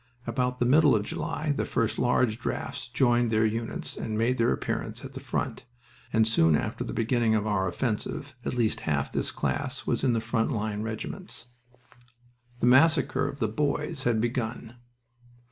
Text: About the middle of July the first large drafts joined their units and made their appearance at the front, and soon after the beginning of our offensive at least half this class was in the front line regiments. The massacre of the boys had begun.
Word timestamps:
About 0.25 0.57
the 0.59 0.65
middle 0.65 0.95
of 0.95 1.03
July 1.05 1.51
the 1.51 1.63
first 1.63 1.99
large 1.99 2.39
drafts 2.39 2.87
joined 2.87 3.29
their 3.29 3.45
units 3.45 3.95
and 3.95 4.17
made 4.17 4.39
their 4.39 4.51
appearance 4.51 5.05
at 5.05 5.13
the 5.13 5.19
front, 5.19 5.63
and 6.11 6.27
soon 6.27 6.55
after 6.55 6.83
the 6.83 6.91
beginning 6.91 7.35
of 7.35 7.45
our 7.45 7.67
offensive 7.67 8.35
at 8.43 8.55
least 8.55 8.79
half 8.89 9.11
this 9.11 9.29
class 9.29 9.85
was 9.85 10.03
in 10.03 10.13
the 10.13 10.19
front 10.19 10.51
line 10.51 10.81
regiments. 10.81 11.49
The 12.61 12.65
massacre 12.65 13.27
of 13.27 13.37
the 13.37 13.47
boys 13.47 14.01
had 14.03 14.19
begun. 14.19 14.73